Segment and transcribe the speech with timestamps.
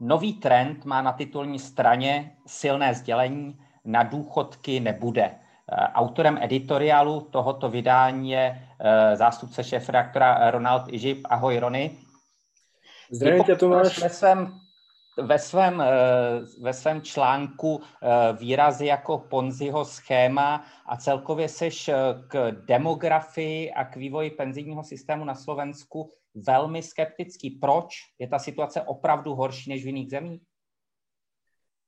[0.00, 5.34] Nový trend má na titulní straně silné sdělení, na důchodky nebude.
[5.94, 8.68] Autorem editoriálu tohoto vydání je
[9.14, 11.26] zástupce šéf-redaktora Ronald Ižip.
[11.30, 11.90] Ahoj, Rony.
[13.10, 13.98] Zdravím tě, Tomáš.
[13.98, 14.60] Ve svém,
[15.22, 15.82] ve, svém,
[16.60, 17.80] ve svém článku
[18.38, 21.90] výrazy jako Ponziho schéma a celkově seš
[22.28, 27.50] k demografii a k vývoji penzijního systému na Slovensku velmi skeptický.
[27.50, 27.94] Proč?
[28.18, 30.42] Je ta situace opravdu horší než v jiných zemích?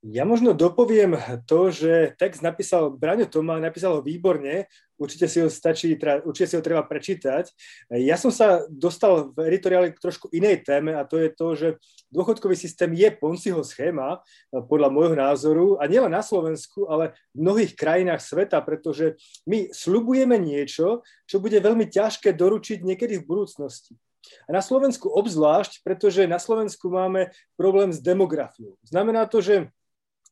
[0.00, 1.12] Ja možno dopoviem
[1.44, 4.64] to, že text napísal Braňo Toma, napísal ho výborne,
[4.96, 5.92] určite si ho stačí,
[6.24, 7.52] určite si ho treba prečítať.
[8.00, 11.68] Ja som sa dostal v editoriáli k trošku inej téme a to je to, že
[12.08, 17.76] dôchodkový systém je Ponciho schéma, podľa môjho názoru, a nielen na Slovensku, ale v mnohých
[17.76, 24.00] krajinách sveta, pretože my slubujeme niečo, čo bude veľmi ťažké doručiť niekedy v budúcnosti.
[24.48, 28.80] A na Slovensku obzvlášť, pretože na Slovensku máme problém s demografiou.
[28.84, 29.68] Znamená to, že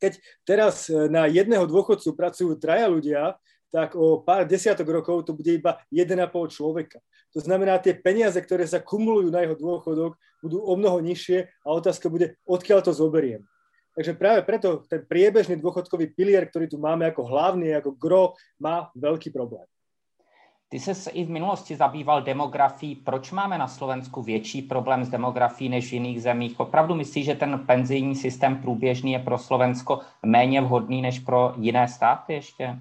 [0.00, 0.12] keď
[0.46, 3.36] teraz e, na jedného dôchodcu pracujú traja ľudia,
[3.74, 7.02] tak o pár desiatok rokov to bude iba 1,5 človeka.
[7.34, 11.68] To znamená, tie peniaze, ktoré sa kumulujú na jeho dôchodok, budú o mnoho nižšie a
[11.74, 13.42] otázka bude, odkiaľ to zoberiem.
[13.94, 18.24] Takže práve preto ten priebežný dôchodkový pilier, ktorý tu máme ako hlavný, ako gro,
[18.58, 19.66] má veľký problém.
[20.74, 22.96] Ty se i v minulosti zabýval demografií.
[22.96, 26.60] Proč máme na Slovensku větší problém s demografií než v jiných zemích?
[26.60, 31.88] Opravdu myslíš, že ten penzijní systém průběžný je pro Slovensko méně vhodný než pro jiné
[31.88, 32.78] státy ještě?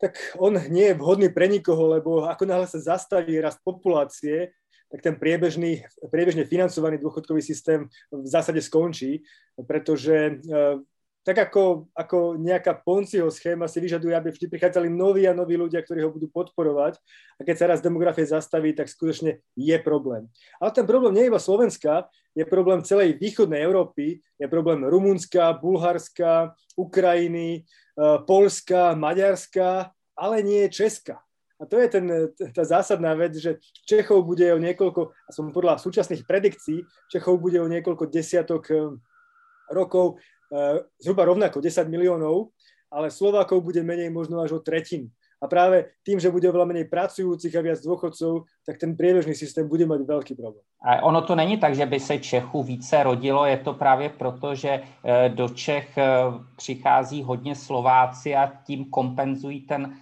[0.00, 4.54] Tak on nie je vhodný pre nikoho, lebo ako náhle sa zastaví rast populácie,
[4.86, 5.82] tak ten priebežný,
[6.14, 9.26] priebežne financovaný dôchodkový systém v zásade skončí,
[9.66, 10.78] pretože eh,
[11.26, 15.82] tak ako, ako nejaká Ponciho schéma si vyžaduje, aby vždy prichádzali noví a noví ľudia,
[15.82, 17.02] ktorí ho budú podporovať.
[17.34, 20.30] A keď sa raz demografie zastaví, tak skutočne je problém.
[20.62, 25.58] Ale ten problém nie je iba Slovenska, je problém celej východnej Európy, je problém Rumunska,
[25.58, 31.18] Bulharska, Ukrajiny, eh, Polska, Maďarska, ale nie Česka.
[31.58, 32.06] A to je ten,
[32.54, 37.58] tá zásadná vec, že Čechov bude o niekoľko, a som podľa súčasných predikcií, Čechov bude
[37.58, 38.94] o niekoľko desiatok eh,
[39.74, 40.22] rokov
[41.02, 42.54] zhruba rovnako 10 miliónov,
[42.90, 45.10] ale Slovákov bude menej možno až o tretinu.
[45.42, 49.68] A práve tým, že bude oveľa menej pracujúcich a viac dôchodcov, tak ten priebežný systém
[49.68, 50.64] bude mať veľký problém.
[50.80, 54.54] A ono to není tak, že by se Čechů více rodilo, je to právě proto,
[54.54, 56.04] že eh, do Čech eh,
[56.56, 59.96] přichází hodně Slováci a tím kompenzují ten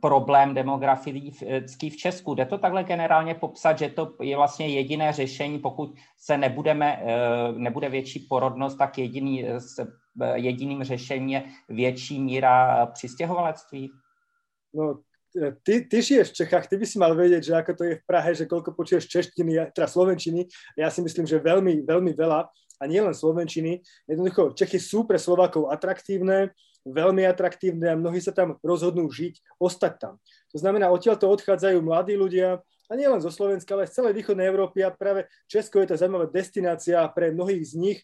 [0.00, 2.34] problém demografický v Česku.
[2.34, 7.02] Jde to takhle generálně popsat, že to je vlastně jediné řešení, pokud se nebudeme,
[7.56, 9.44] nebude větší porodnost, tak jediný,
[10.34, 13.90] jediným řešením je větší míra přistěhovalectví?
[14.74, 15.04] No,
[15.36, 17.94] e, ty, ty žiješ v Čechách, ty by si mal vedieť, že ako to je
[18.00, 20.48] v Prahe, že koľko počuješ češtiny, teda slovenčiny.
[20.76, 22.48] Ja si myslím, že veľmi, veľmi veľa.
[22.78, 23.82] A nie len slovenčiny.
[24.06, 26.54] Jednoducho, Čechy sú pre Slovákov atraktívne,
[26.86, 30.14] veľmi atraktívne a mnohí sa tam rozhodnú žiť, ostať tam.
[30.54, 34.16] To znamená, odtiaľ to odchádzajú mladí ľudia, a nie len zo Slovenska, ale z celej
[34.16, 38.00] východnej Európy a práve Česko je to zaujímavá destinácia pre mnohých z nich,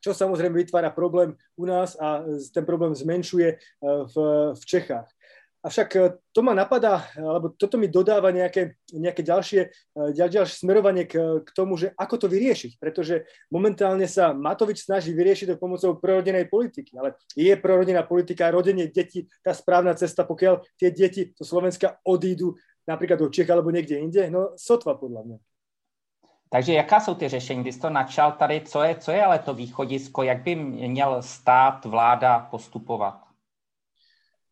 [0.00, 2.24] čo samozrejme vytvára problém u nás a
[2.54, 4.14] ten problém zmenšuje e, v,
[4.56, 5.08] v Čechách.
[5.58, 11.02] Avšak e, to ma napadá, alebo toto mi dodáva nejaké, nejaké ďalšie, e, ďalšie smerovanie
[11.02, 12.78] k, k tomu, že ako to vyriešiť.
[12.78, 16.94] Pretože momentálne sa Matovič snaží vyriešiť to pomocou prorodenej politiky.
[16.94, 22.54] Ale je prorodená politika, rodenie detí tá správna cesta, pokiaľ tie deti zo Slovenska odídu
[22.86, 24.30] napríklad do Čech alebo niekde inde?
[24.30, 25.38] No sotva podľa mňa.
[26.50, 27.64] Takže jaká jsou ty řešení?
[27.64, 31.22] Ty jsi to načal tady, co je, co je ale to východisko, jak by měl
[31.22, 33.27] stát, vláda postupovat?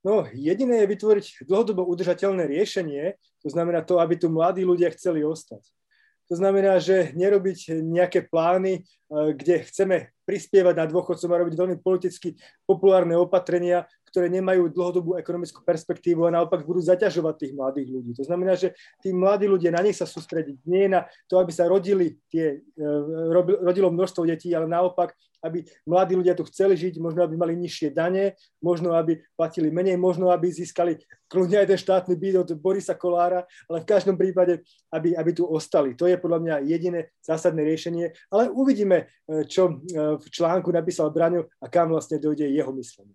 [0.07, 5.27] No, jediné je vytvoriť dlhodobo udržateľné riešenie, to znamená to, aby tu mladí ľudia chceli
[5.27, 5.67] ostať.
[6.31, 12.35] To znamená, že nerobiť nejaké plány, kde chceme prispievať na dôchodcom a robiť veľmi politicky
[12.67, 18.11] populárne opatrenia, ktoré nemajú dlhodobú ekonomickú perspektívu a naopak budú zaťažovať tých mladých ľudí.
[18.19, 18.75] To znamená, že
[19.05, 22.83] tí mladí ľudia na nich sa sústrediť nie na to, aby sa rodili tie, e,
[23.63, 25.13] rodilo množstvo detí, ale naopak,
[25.45, 30.01] aby mladí ľudia tu chceli žiť, možno aby mali nižšie dane, možno aby platili menej,
[30.01, 30.97] možno aby získali
[31.29, 35.45] kľudne aj ten štátny byt od Borisa Kolára, ale v každom prípade, aby, aby tu
[35.45, 35.93] ostali.
[35.93, 39.75] To je podľa mňa jediné zásadné riešenie, ale uvidíme, e, čo e,
[40.17, 43.15] v článku napísal Braňo a kam vlastne dojde jeho myslenie.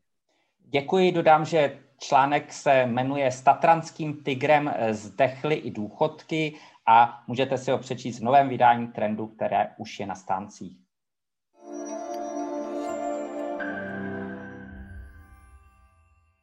[0.71, 6.55] Děkuji, dodám, že článek se jmenuje S tatranským tigrem zdechly i důchodky
[6.87, 10.90] a můžete si ho přečíst v novém vydání Trendu, které už je na stáncích.